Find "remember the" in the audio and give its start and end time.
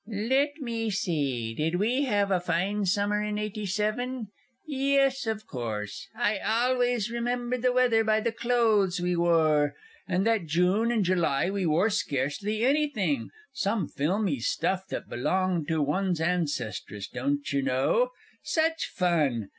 7.11-7.71